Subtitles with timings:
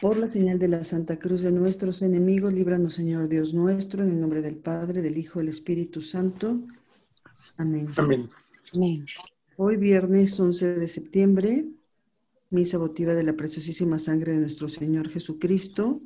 [0.00, 4.08] Por la señal de la Santa Cruz de nuestros enemigos, líbranos, Señor Dios nuestro, en
[4.08, 6.58] el nombre del Padre, del Hijo del Espíritu Santo.
[7.58, 7.86] Amén.
[7.96, 8.30] Amén.
[8.72, 9.04] Amén.
[9.58, 11.66] Hoy, viernes 11 de septiembre,
[12.48, 16.00] misa votiva de la preciosísima sangre de nuestro Señor Jesucristo.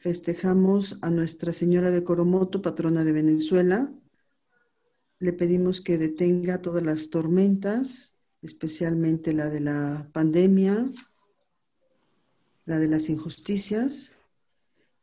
[0.00, 3.92] Festejamos a Nuestra Señora de Coromoto, patrona de Venezuela.
[5.18, 10.82] Le pedimos que detenga todas las tormentas, especialmente la de la pandemia,
[12.66, 14.12] la de las injusticias,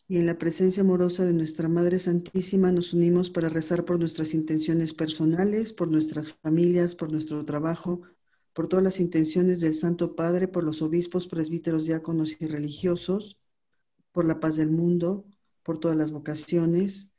[0.08, 4.34] y en la presencia amorosa de nuestra Madre Santísima nos unimos para rezar por nuestras
[4.34, 8.02] intenciones personales, por nuestras familias, por nuestro trabajo,
[8.54, 13.40] por todas las intenciones del Santo Padre, por los obispos, presbíteros, diáconos y religiosos,
[14.12, 15.26] por la paz del mundo,
[15.64, 17.14] por todas las vocaciones,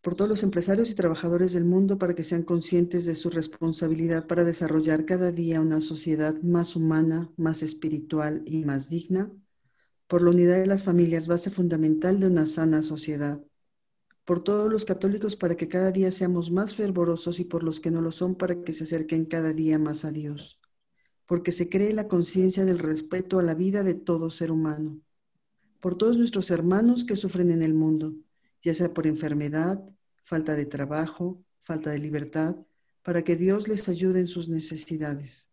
[0.00, 4.26] por todos los empresarios y trabajadores del mundo para que sean conscientes de su responsabilidad
[4.26, 9.30] para desarrollar cada día una sociedad más humana, más espiritual y más digna
[10.10, 13.40] por la unidad de las familias, base fundamental de una sana sociedad,
[14.24, 17.92] por todos los católicos para que cada día seamos más fervorosos y por los que
[17.92, 20.60] no lo son para que se acerquen cada día más a Dios,
[21.26, 25.00] porque se cree la conciencia del respeto a la vida de todo ser humano,
[25.78, 28.12] por todos nuestros hermanos que sufren en el mundo,
[28.64, 29.80] ya sea por enfermedad,
[30.24, 32.56] falta de trabajo, falta de libertad,
[33.04, 35.49] para que Dios les ayude en sus necesidades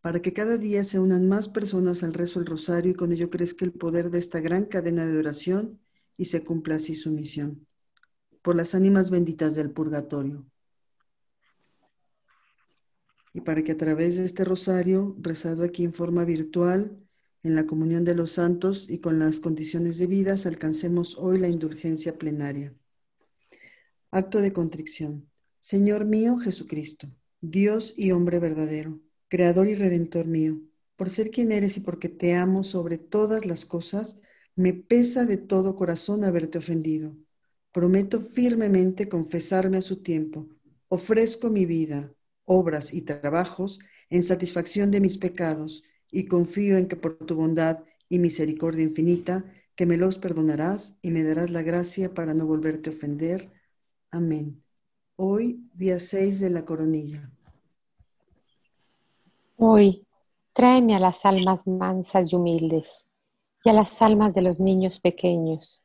[0.00, 3.28] para que cada día se unan más personas al rezo del rosario y con ello
[3.28, 5.78] crezca el poder de esta gran cadena de oración
[6.16, 7.66] y se cumpla así su misión.
[8.42, 10.46] Por las ánimas benditas del purgatorio.
[13.34, 16.98] Y para que a través de este rosario, rezado aquí en forma virtual,
[17.42, 22.18] en la comunión de los santos y con las condiciones debidas, alcancemos hoy la indulgencia
[22.18, 22.74] plenaria.
[24.10, 25.30] Acto de contrición.
[25.60, 27.08] Señor mío Jesucristo,
[27.40, 29.00] Dios y hombre verdadero
[29.30, 30.60] Creador y Redentor mío,
[30.96, 34.18] por ser quien eres y porque te amo sobre todas las cosas,
[34.56, 37.16] me pesa de todo corazón haberte ofendido.
[37.70, 40.48] Prometo firmemente confesarme a su tiempo.
[40.88, 42.12] Ofrezco mi vida,
[42.44, 43.78] obras y trabajos
[44.10, 49.44] en satisfacción de mis pecados y confío en que por tu bondad y misericordia infinita,
[49.76, 53.48] que me los perdonarás y me darás la gracia para no volverte a ofender.
[54.10, 54.60] Amén.
[55.14, 57.30] Hoy, día 6 de la coronilla.
[59.62, 60.06] Hoy,
[60.54, 63.06] tráeme a las almas mansas y humildes
[63.62, 65.84] y a las almas de los niños pequeños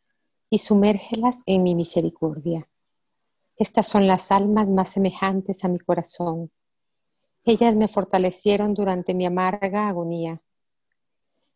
[0.49, 2.69] y sumérgelas en mi misericordia.
[3.57, 6.51] Estas son las almas más semejantes a mi corazón.
[7.43, 10.41] Ellas me fortalecieron durante mi amarga agonía.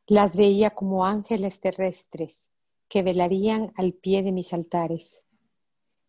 [0.05, 2.51] Las veía como ángeles terrestres
[2.89, 5.23] que velarían al pie de mis altares.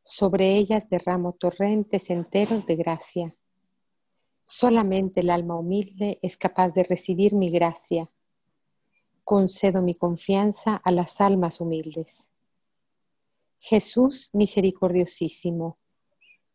[0.03, 3.37] Sobre ellas derramo torrentes enteros de gracia
[4.53, 8.11] Solamente el alma humilde es capaz de recibir mi gracia.
[9.23, 12.29] Concedo mi confianza a las almas humildes.
[13.61, 15.79] Jesús misericordiosísimo,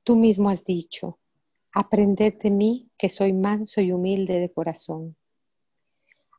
[0.03, 1.19] tú mismo has dicho,
[1.71, 5.15] aprended de mí que soy manso y humilde de corazón.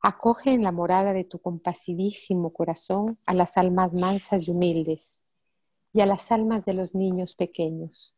[0.03, 5.21] Acoge en la morada de tu compasivísimo corazón a las almas mansas y humildes
[5.95, 8.15] y a las almas de los niños pequeños.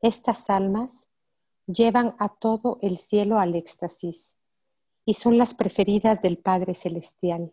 [0.00, 1.08] Estas almas
[1.66, 4.36] llevan a todo el cielo al éxtasis
[5.04, 7.52] y son las preferidas del Padre Celestial.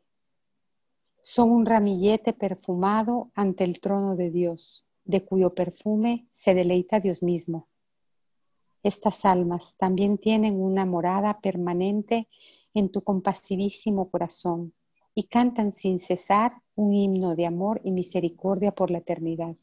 [1.21, 7.23] Son un ramillete perfumado ante el trono de Dios, de cuyo perfume se deleita Dios
[7.23, 7.67] mismo.
[8.83, 12.27] Estas almas también tienen una morada permanente
[12.73, 14.73] en tu compasivísimo corazón
[15.15, 19.55] y cantan sin cesar un himno de amor y misericordia por la eternidad.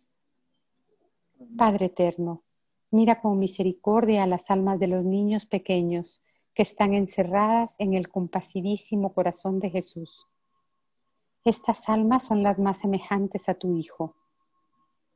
[1.57, 2.43] Padre eterno,
[2.93, 6.23] Mira con misericordia a las almas de los niños pequeños
[6.55, 10.27] que están encerradas en el compasivísimo corazón de Jesús.
[11.45, 14.17] Estas almas son las más semejantes a tu Hijo.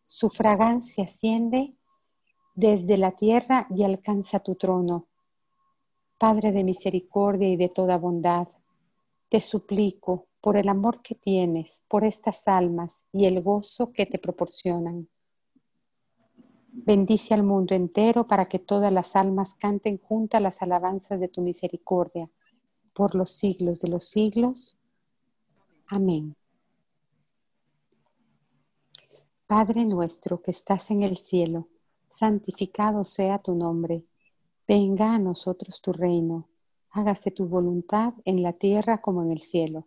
[0.06, 1.74] Su fragancia asciende
[2.54, 5.08] desde la tierra y alcanza tu trono.
[6.16, 8.46] Padre de misericordia y de toda bondad,
[9.28, 14.20] te suplico por el amor que tienes por estas almas y el gozo que te
[14.20, 15.09] proporcionan
[16.76, 21.41] Bendice al mundo entero para que todas las almas canten juntas las alabanzas de tu
[21.41, 22.28] misericordia
[22.92, 24.76] por los siglos de los siglos.
[25.86, 26.34] Amén.
[29.47, 31.68] Padre nuestro que estás en el cielo,
[32.09, 34.04] santificado sea tu nombre.
[34.66, 36.48] Venga a nosotros tu reino.
[36.91, 39.86] Hágase tu voluntad en la tierra como en el cielo.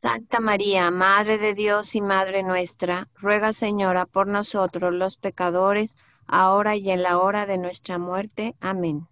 [0.00, 5.96] Santa María, Madre de Dios y Madre nuestra, ruega Señora por nosotros los pecadores,
[6.28, 8.54] ahora y en la hora de nuestra muerte.
[8.60, 9.08] Amén.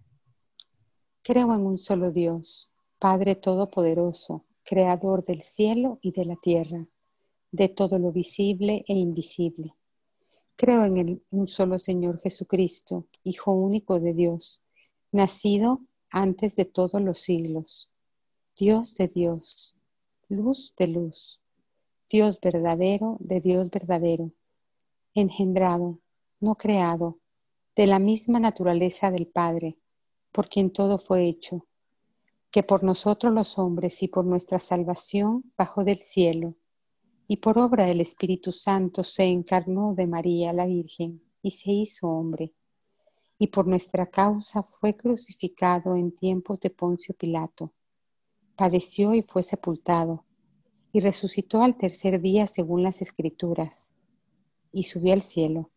[1.23, 6.87] Creo en un solo Dios, Padre Todopoderoso, Creador del cielo y de la tierra
[7.51, 9.73] de todo lo visible e invisible.
[10.55, 14.61] Creo en el, un solo Señor Jesucristo, Hijo único de Dios,
[15.11, 17.91] nacido antes de todos los siglos,
[18.55, 19.76] Dios de Dios,
[20.29, 21.41] luz de luz,
[22.09, 24.33] Dios verdadero de Dios verdadero,
[25.13, 25.99] engendrado,
[26.41, 27.19] no creado,
[27.77, 29.77] de la misma naturaleza del Padre,
[30.33, 31.65] por quien todo fue hecho,
[32.51, 36.55] que por nosotros los hombres y por nuestra salvación bajó del cielo
[37.25, 42.09] y por obra del Espíritu Santo se encarnó de María la Virgen y se hizo
[42.09, 42.53] hombre,
[43.39, 47.73] y por nuestra causa fue crucificado en tiempos de Poncio Pilato.
[48.57, 50.25] Padeció y fue sepultado,
[50.91, 53.93] y resucitó al tercer día según las Escrituras,
[54.71, 55.69] y subió al cielo,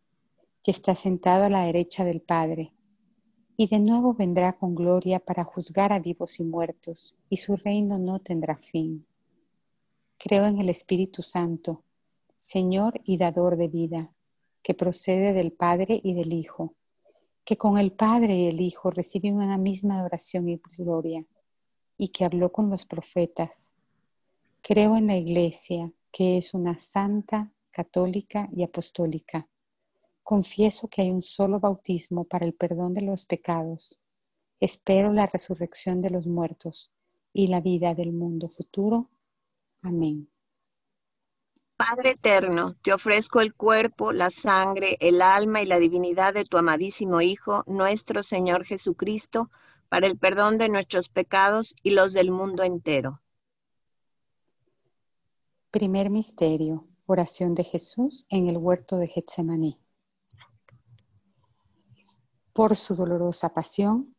[0.64, 2.72] y está sentado a la derecha del Padre,
[3.54, 7.98] y de nuevo vendrá con gloria para juzgar a vivos y muertos, y su reino
[7.98, 9.04] no tendrá fin.
[10.16, 11.84] Creo en el Espíritu Santo,
[12.38, 14.10] Señor y dador de vida,
[14.62, 16.72] que procede del Padre y del Hijo,
[17.44, 21.26] que con el Padre y el Hijo reciben una misma adoración y gloria,
[22.00, 23.74] y que habló con los profetas.
[24.62, 29.46] Creo en la Iglesia, que es una santa, católica y apostólica.
[30.22, 33.98] Confieso que hay un solo bautismo para el perdón de los pecados.
[34.60, 36.90] Espero la resurrección de los muertos
[37.34, 39.10] y la vida del mundo futuro.
[39.82, 40.30] Amén.
[41.76, 46.56] Padre eterno, te ofrezco el cuerpo, la sangre, el alma y la divinidad de tu
[46.56, 49.50] amadísimo Hijo, nuestro Señor Jesucristo,
[49.90, 53.20] para el perdón de nuestros pecados y los del mundo entero.
[55.70, 59.78] Primer misterio, oración de Jesús en el huerto de Getsemaní.
[62.54, 64.16] Por su dolorosa pasión,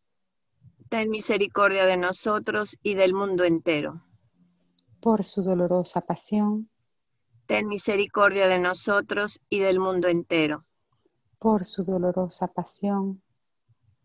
[0.90, 4.04] ten misericordia de nosotros y del mundo entero
[5.02, 6.70] por su dolorosa pasión.
[7.48, 10.66] Ten misericordia de nosotros y del mundo entero.
[11.40, 13.22] Por su dolorosa pasión.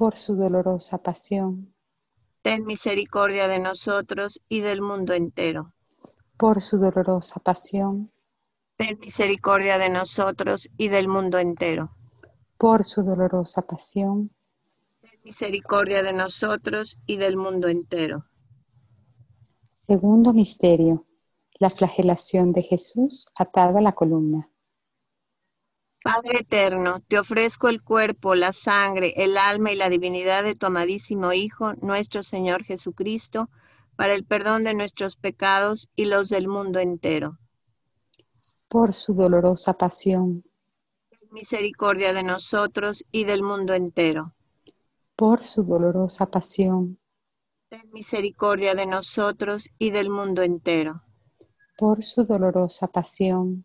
[0.00, 1.74] Por su dolorosa pasión,
[2.40, 5.74] ten misericordia de nosotros y del mundo entero.
[6.38, 8.10] Por su dolorosa pasión,
[8.78, 11.90] ten misericordia de nosotros y del mundo entero.
[12.56, 14.30] Por su dolorosa pasión,
[15.02, 18.24] ten misericordia de nosotros y del mundo entero.
[19.86, 21.04] Segundo misterio,
[21.58, 24.48] la flagelación de Jesús atado a la columna.
[26.02, 30.66] Padre eterno, te ofrezco el cuerpo, la sangre, el alma y la divinidad de tu
[30.66, 33.50] amadísimo Hijo, nuestro Señor Jesucristo,
[33.96, 37.38] para el perdón de nuestros pecados y los del mundo entero.
[38.70, 40.44] Por su dolorosa pasión.
[41.30, 44.34] Misericordia de nosotros y del mundo entero.
[45.16, 47.00] Por su dolorosa pasión
[47.70, 51.04] Ten misericordia de nosotros y del mundo entero.
[51.78, 53.64] Por su dolorosa pasión.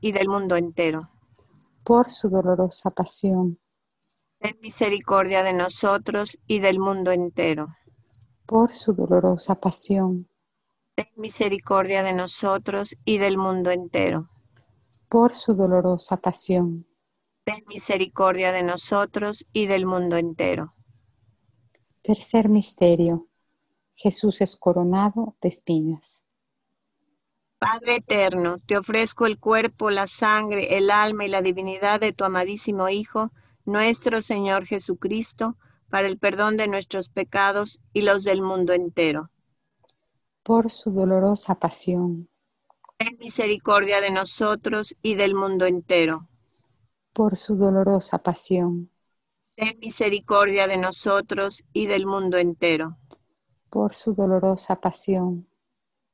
[0.00, 1.10] y del mundo entero.
[1.84, 3.58] Por su dolorosa pasión.
[4.38, 7.68] Ten misericordia de nosotros y del mundo entero.
[8.46, 10.28] Por su dolorosa pasión.
[10.94, 14.30] Ten misericordia de nosotros y del mundo entero.
[15.08, 16.86] Por su dolorosa pasión.
[17.44, 20.74] Ten misericordia de nosotros y del mundo entero.
[22.02, 23.28] Tercer misterio.
[23.94, 26.25] Jesús es coronado de espinas.
[27.58, 32.24] Padre eterno, te ofrezco el cuerpo, la sangre, el alma y la divinidad de tu
[32.24, 33.30] amadísimo Hijo,
[33.64, 35.56] nuestro Señor Jesucristo,
[35.88, 39.30] para el perdón de nuestros pecados y los del mundo entero.
[40.42, 42.28] Por su dolorosa pasión,
[42.98, 46.28] Ten misericordia de nosotros y del mundo entero.
[47.12, 48.90] por su dolorosa pasión,
[49.56, 52.96] Ten misericordia de nosotros y del mundo entero.
[53.70, 55.46] por su dolorosa pasión,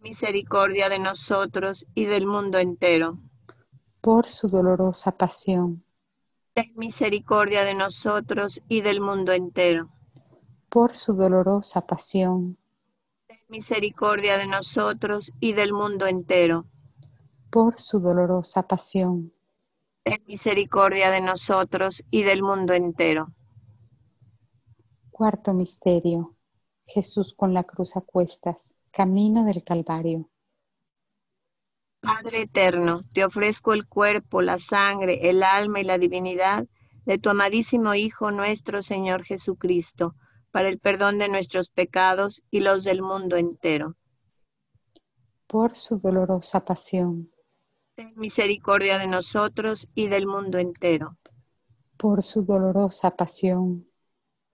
[0.00, 3.18] misericordia de nosotros y del mundo entero.
[4.02, 5.84] por su dolorosa pasión,
[6.54, 9.90] Ten misericordia de nosotros y del mundo entero.
[10.68, 12.56] por su dolorosa pasión,
[13.26, 16.64] Ten misericordia de nosotros y del mundo entero.
[17.50, 19.30] por su dolorosa pasión,
[20.02, 23.34] Ten misericordia de nosotros y del mundo entero.
[25.10, 26.34] Cuarto misterio.
[26.86, 30.30] Jesús con la cruz a cuestas, camino del Calvario.
[32.00, 36.66] Padre eterno, te ofrezco el cuerpo, la sangre, el alma y la divinidad
[37.04, 40.14] de tu amadísimo Hijo nuestro Señor Jesucristo,
[40.50, 43.96] para el perdón de nuestros pecados y los del mundo entero.
[45.46, 47.30] Por su dolorosa pasión,
[47.94, 51.18] Ten misericordia de nosotros y del mundo entero.
[51.96, 53.86] por su dolorosa pasión,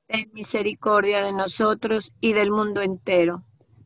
[0.09, 3.45] Ten misericordia de nosotros y del mundo entero.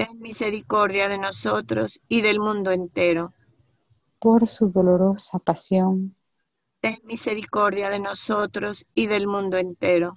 [0.00, 3.34] Ten misericordia de nosotros y del mundo entero.
[4.18, 6.16] por su dolorosa pasión,
[6.80, 10.16] Ten misericordia de nosotros y del mundo entero.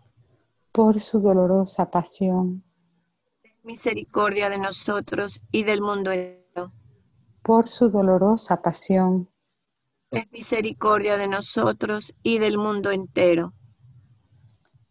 [0.71, 2.63] por su dolorosa pasión,
[3.41, 6.71] Ten misericordia de nosotros y del mundo entero.
[7.43, 9.27] por su dolorosa pasión,
[10.11, 13.53] Ten misericordia de nosotros y del mundo entero.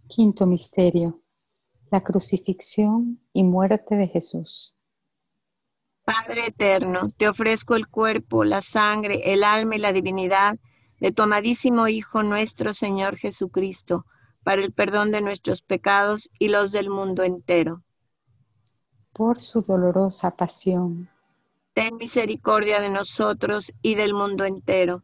[0.07, 1.23] Quinto misterio.
[1.91, 4.75] La crucifixión y muerte de Jesús.
[6.05, 10.59] Padre eterno, te ofrezco el cuerpo, la sangre, el alma y la divinidad
[11.01, 14.05] de tu amadísimo Hijo nuestro Señor Jesucristo,
[14.43, 17.83] para el perdón de nuestros pecados y los del mundo entero.
[19.13, 21.09] Por su dolorosa pasión,
[21.75, 25.03] Ten misericordia de nosotros y del mundo entero.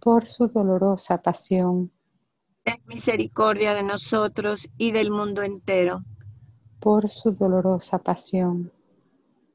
[0.00, 1.90] por su dolorosa pasión,
[2.64, 6.04] Ten misericordia de nosotros y del mundo entero.
[6.80, 8.72] por su dolorosa pasión,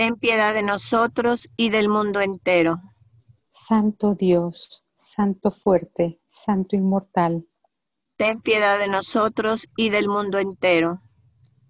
[0.00, 2.80] Ten piedad de nosotros y del mundo entero.
[3.52, 7.46] Santo Dios, Santo fuerte, Santo inmortal,
[8.16, 11.02] Ten piedad de nosotros y del mundo entero.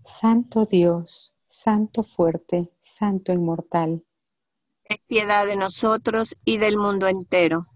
[0.04, 4.04] Santo Dios, Santo fuerte, Santo inmortal,
[4.88, 7.66] Ten piedad de nosotros y del mundo entero.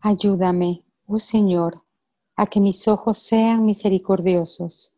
[0.00, 1.82] ayúdame, oh Señor,
[2.36, 4.92] a que mis ojos sean misericordiosos,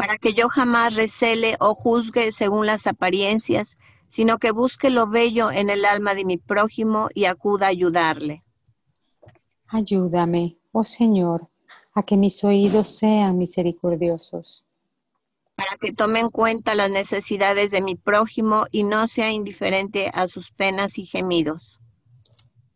[0.00, 3.76] Para que yo jamás recele o juzgue según las apariencias,
[4.08, 8.40] sino que busque lo bello en el alma de mi prójimo y acuda a ayudarle.
[9.68, 11.50] ayúdame, oh Señor,
[11.94, 14.64] a que mis oídos sean misericordiosos,
[15.54, 20.28] para que tome en cuenta las necesidades de mi prójimo y no sea indiferente a
[20.28, 21.78] sus penas y gemidos.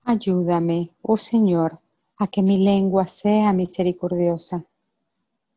[0.05, 1.81] Ayúdame, oh Señor,
[2.19, 4.67] a que mi lengua sea misericordiosa,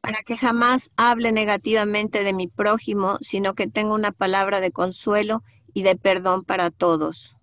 [0.08, 5.44] para que jamás hable negativamente de mi prójimo, sino que tenga una palabra de consuelo
[5.74, 7.36] y de perdón para todos.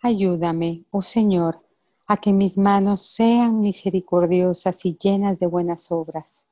[0.00, 1.60] Ayúdame, oh Señor,
[2.06, 6.46] a que mis manos sean misericordiosas y llenas de buenas obras,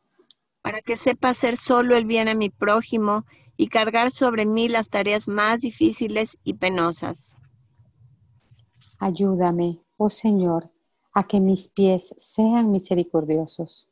[0.60, 3.24] para que sepa hacer solo el bien a mi prójimo
[3.56, 7.34] y cargar sobre mí las tareas más difíciles y penosas.
[8.98, 10.70] Ayúdame, oh Señor,
[11.14, 13.88] a que mis pies sean misericordiosos,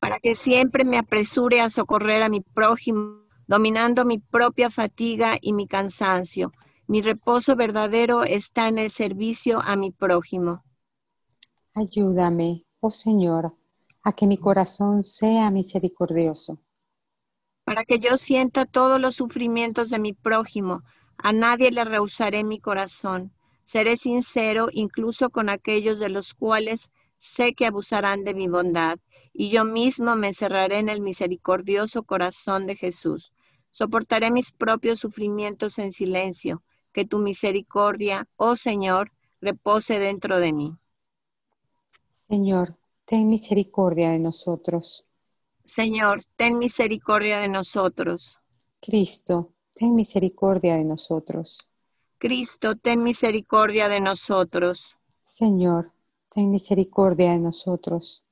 [0.00, 5.52] para que siempre me apresure a socorrer a mi prójimo, dominando mi propia fatiga y
[5.52, 6.52] mi cansancio.
[6.86, 10.64] Mi reposo verdadero está en el servicio a mi prójimo.
[11.74, 13.54] Ayúdame, oh Señor,
[14.02, 16.58] a que mi corazón sea misericordioso,
[17.64, 20.82] para que yo sienta todos los sufrimientos de mi prójimo.
[21.16, 23.32] A nadie le rehusaré mi corazón.
[23.64, 28.98] Seré sincero incluso con aquellos de los cuales sé que abusarán de mi bondad,
[29.32, 33.32] y yo mismo me encerraré en el misericordioso corazón de Jesús.
[33.70, 40.76] Soportaré mis propios sufrimientos en silencio, que tu misericordia, oh Señor, repose dentro de mí.
[42.28, 45.06] Señor, ten misericordia de nosotros.
[45.64, 48.38] Señor, ten misericordia de nosotros.
[48.80, 51.68] Cristo, ten misericordia de nosotros.
[52.18, 54.96] Cristo, ten misericordia de nosotros.
[55.22, 55.92] Señor,
[56.34, 58.24] ten misericordia de nosotros.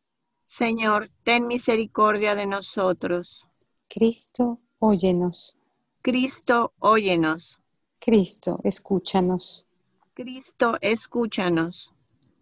[0.48, 3.46] Señor, ten misericordia de nosotros.
[3.86, 5.58] Cristo, óyenos.
[6.00, 7.60] Cristo, óyenos.
[7.98, 9.66] Cristo, escúchanos.
[10.14, 11.92] Cristo, escúchanos.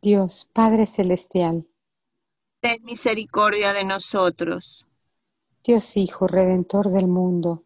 [0.00, 1.66] Dios, Padre Celestial.
[2.60, 4.86] Ten misericordia de nosotros.
[5.64, 7.64] Dios Hijo, Redentor del mundo.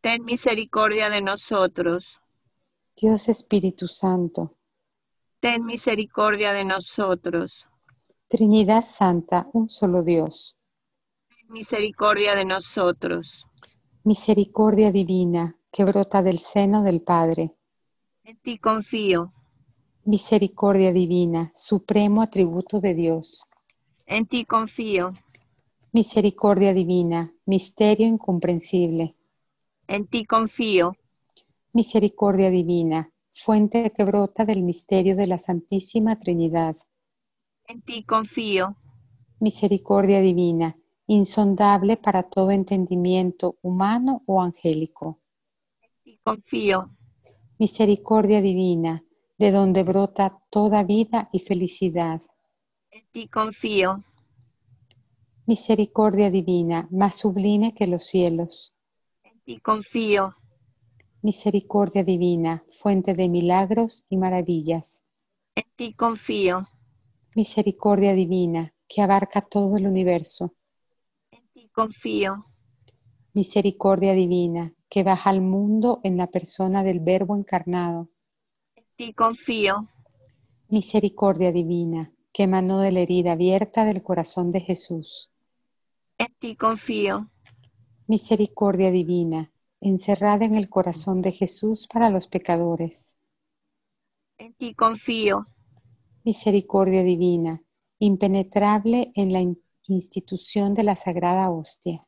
[0.00, 2.22] Ten misericordia de nosotros.
[2.96, 4.56] Dios Espíritu Santo.
[5.38, 7.68] Ten misericordia de nosotros.
[8.28, 10.56] Trinidad Santa, un solo Dios.
[11.48, 13.46] Misericordia de nosotros.
[14.02, 17.54] Misericordia divina que brota del seno del Padre.
[18.24, 19.32] En ti confío.
[20.04, 23.44] Misericordia divina, supremo atributo de Dios.
[24.06, 25.12] En ti confío.
[25.92, 29.14] Misericordia divina, misterio incomprensible.
[29.86, 30.96] En ti confío.
[31.72, 36.74] Misericordia divina, fuente que brota del misterio de la Santísima Trinidad.
[37.68, 38.76] En ti confío.
[39.40, 45.20] Misericordia divina, insondable para todo entendimiento humano o angélico.
[45.80, 46.90] En ti confío.
[47.58, 49.04] Misericordia divina,
[49.36, 52.22] de donde brota toda vida y felicidad.
[52.92, 53.96] En ti confío.
[55.46, 58.74] Misericordia divina, más sublime que los cielos.
[59.24, 60.36] En ti confío.
[61.20, 65.02] Misericordia divina, fuente de milagros y maravillas.
[65.56, 66.68] En ti confío.
[67.36, 70.54] Misericordia divina, que abarca todo el universo.
[71.30, 72.46] En ti confío.
[73.34, 78.08] Misericordia divina, que baja al mundo en la persona del Verbo encarnado.
[78.74, 79.86] En ti confío.
[80.70, 85.30] Misericordia divina, que emanó de la herida abierta del corazón de Jesús.
[86.16, 87.30] En ti confío.
[88.06, 93.14] Misericordia divina, encerrada en el corazón de Jesús para los pecadores.
[94.38, 95.48] En ti confío.
[96.26, 97.62] Misericordia divina,
[98.00, 102.04] impenetrable en la in- institución de la Sagrada Hostia.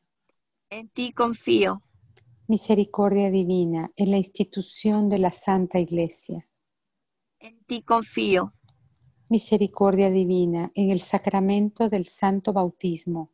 [0.69, 1.81] En ti confío.
[2.49, 6.49] Misericordia divina, en la institución de la Santa Iglesia.
[7.39, 8.53] En ti confío.
[9.29, 13.31] Misericordia divina, en el sacramento del Santo Bautismo.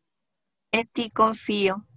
[0.72, 1.88] En ti confío.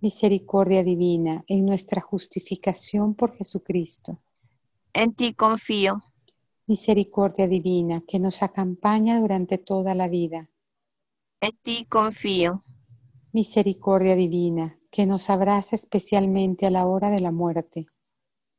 [0.00, 4.20] Misericordia divina, en nuestra justificación por Jesucristo.
[4.92, 6.04] En ti confío.
[6.66, 10.48] Misericordia divina, que nos acompaña durante toda la vida.
[11.40, 12.62] En ti confío.
[13.32, 17.86] Misericordia divina, que nos abraza especialmente a la hora de la muerte.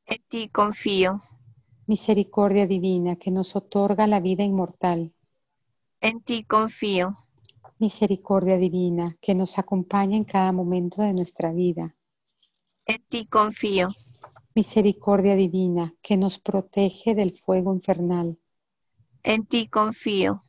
[0.06, 1.22] En ti confío.
[1.88, 5.14] Misericordia divina, que nos otorga la vida inmortal.
[6.02, 7.18] En ti confío.
[7.80, 11.96] Misericordia divina, que nos acompaña en cada momento de nuestra vida.
[12.86, 13.90] En ti confío.
[14.56, 18.38] Misericordia divina, que nos protege del fuego infernal.
[19.24, 20.44] En ti confío.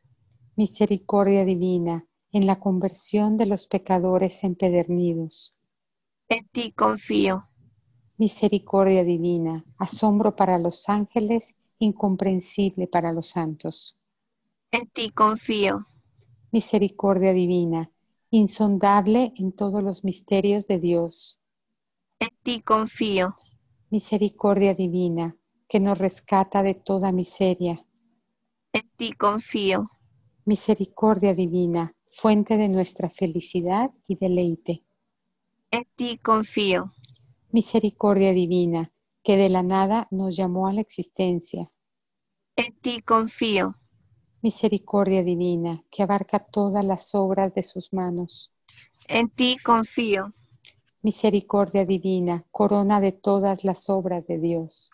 [0.57, 5.57] Misericordia divina, en la conversión de los pecadores empedernidos.
[6.29, 7.49] En ti confío.
[8.19, 13.97] Misericordia divina, asombro para los ángeles, incomprensible para los santos.
[14.71, 15.87] En ti confío.
[16.53, 17.91] misericordia divina,
[18.31, 21.41] insondable en todos los misterios de Dios.
[22.21, 23.37] En ti confío,
[23.99, 25.37] Misericordia divina,
[25.69, 27.87] que nos rescata de toda miseria.
[28.73, 29.89] en ti confío,
[30.45, 34.83] Misericordia divina, fuente de nuestra felicidad y deleite.
[35.71, 36.93] en ti confío,
[37.53, 41.71] Misericordia divina, que de la nada nos llamó a la existencia.
[42.57, 43.77] en ti confío,
[44.43, 48.53] Misericordia divina, que abarca todas las obras de sus manos.
[49.07, 50.35] en ti confío,
[51.05, 54.91] Misericordia divina, corona de todas las obras de Dios.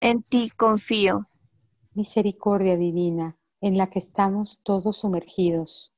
[0.00, 1.28] en ti confío,
[1.94, 5.92] Misericordia divina, en la que estamos todos sumergidos.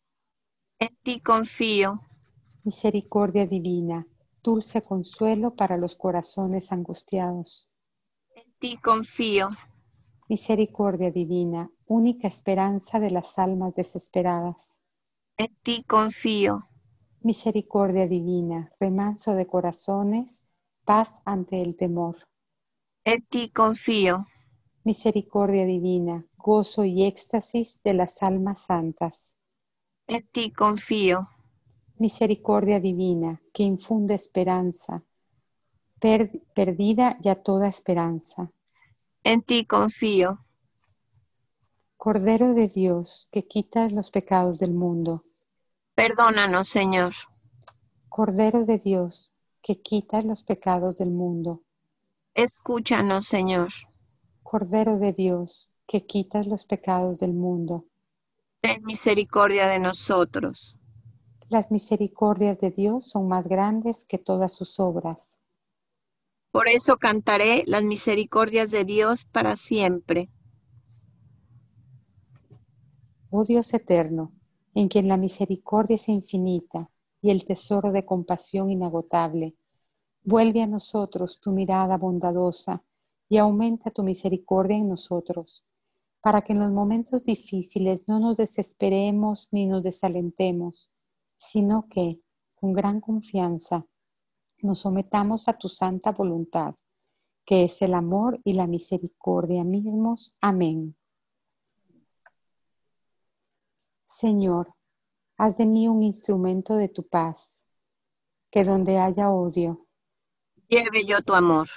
[0.78, 2.00] en ti confío,
[2.62, 4.06] Misericordia divina,
[4.42, 7.68] dulce consuelo para los corazones angustiados.
[8.34, 9.50] en ti confío,
[10.26, 14.80] Misericordia divina, única esperanza de las almas desesperadas.
[15.36, 16.66] en ti confío,
[17.24, 20.42] Misericordia divina, remanso de corazones,
[20.84, 22.16] paz ante el temor.
[23.04, 24.26] en ti confío,
[24.84, 29.34] Misericordia divina, gozo y éxtasis de las almas santas.
[30.06, 31.28] en ti confío,
[31.98, 35.02] Misericordia divina, que infunde esperanza,
[36.00, 38.50] per- perdida ya toda esperanza.
[39.24, 40.44] en ti confío,
[41.96, 45.22] Cordero de Dios, que quitas los pecados del mundo.
[45.96, 47.14] Perdónanos, Señor,
[48.08, 51.64] Cordero de Dios, que quitas los pecados del mundo.
[52.34, 53.70] escúchanos, Señor,
[54.44, 57.86] Cordero de Dios, que quitas los pecados del mundo.
[58.62, 60.76] ten misericordia de nosotros,
[61.48, 65.38] Las misericordias de Dios son más grandes que todas sus obras.
[66.50, 70.30] por eso cantaré las misericordias de Dios para siempre.
[73.30, 74.32] Oh Dios eterno,
[74.74, 76.90] en quien la misericordia es infinita
[77.22, 79.56] y el tesoro de compasión inagotable,
[80.22, 82.82] vuelve a nosotros tu mirada bondadosa
[83.28, 85.64] y aumenta tu misericordia en nosotros,
[86.20, 90.90] para que en los momentos difíciles no nos desesperemos ni nos desalentemos,
[91.36, 92.20] sino que,
[92.54, 93.86] con gran confianza,
[94.62, 96.74] nos sometamos a tu santa voluntad,
[97.44, 100.32] que es el amor y la misericordia mismos.
[100.40, 100.96] Amén.
[104.16, 104.72] Señor,
[105.36, 107.64] haz de mí un instrumento de tu paz,
[108.48, 109.88] que donde haya odio,
[110.68, 111.68] Lleve yo tu amor,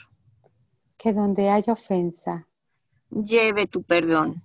[0.97, 2.47] que donde haya ofensa,
[3.09, 4.43] lleve tu perdón,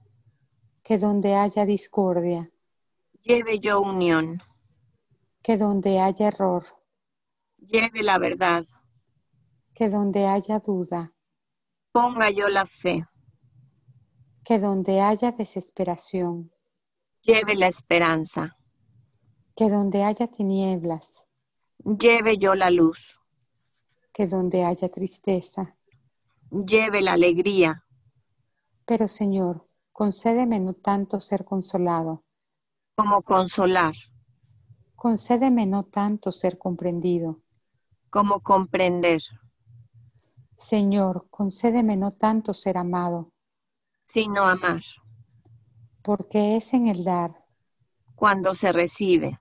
[0.82, 2.50] que donde haya discordia,
[3.20, 4.42] lleve yo unión,
[5.42, 6.64] que donde haya error,
[7.58, 8.64] lleve la verdad,
[9.74, 11.12] que donde haya duda,
[11.92, 13.06] ponga yo la fe,
[14.44, 16.52] que donde haya desesperación,
[17.22, 18.56] lleve la esperanza,
[19.56, 21.24] que donde haya tinieblas,
[21.84, 23.20] lleve yo la luz,
[24.12, 25.76] que donde haya tristeza.
[26.50, 27.84] lleve la alegría,
[28.84, 32.24] Pero Señor, concédeme no tanto ser consolado,
[32.96, 33.94] como consolar,
[34.96, 37.40] concédeme no tanto ser comprendido.
[38.10, 39.22] como comprender,
[40.56, 43.32] Señor, concédeme no tanto ser amado,
[44.04, 44.82] sino amar,
[46.02, 47.44] porque es en el dar,
[48.14, 49.40] cuando se recibe,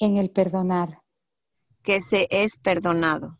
[0.00, 1.02] en el perdonar,
[1.82, 3.38] que se es perdonado,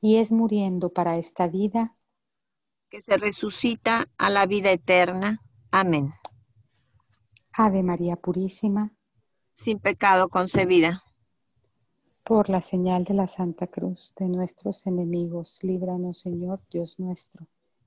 [0.00, 1.94] y es muriendo para esta vida.
[2.90, 5.42] que se resucita a la vida eterna.
[5.70, 6.14] Amén.
[7.52, 8.94] Ave María Purísima,
[9.52, 11.02] Sin pecado concebida.
[12.24, 17.46] por la señal de la Santa Cruz de nuestros enemigos, líbranos Señor Dios nuestro,